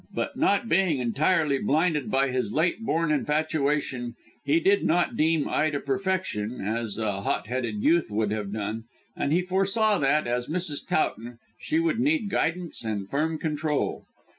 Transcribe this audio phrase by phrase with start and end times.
[0.15, 5.79] But, not being entirely blinded by his late born infatuation, he did not deem Ida
[5.81, 8.85] perfection, as a hot headed youth would have done,
[9.15, 10.87] and he foresaw that, as Mrs.
[10.87, 14.05] Towton, she would need guidance and firm control.